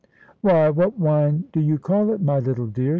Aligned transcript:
"Why, 0.41 0.67
what 0.71 0.97
wine 0.97 1.43
do 1.51 1.59
you 1.59 1.77
call 1.77 2.09
it, 2.11 2.23
my 2.23 2.39
little 2.39 2.65
dear?" 2.65 2.89